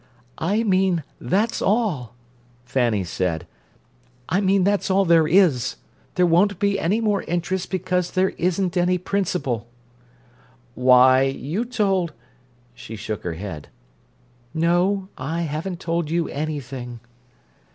[0.39, 2.15] "I mean that's all,"
[2.65, 3.45] Fanny said.
[4.29, 5.75] "I mean that's all there is.
[6.15, 9.67] There won't be any more interest because there isn't any principal."
[10.73, 12.13] "Why, you told—"
[12.73, 13.67] She shook her head.
[14.55, 16.99] "No, I haven't told you anything."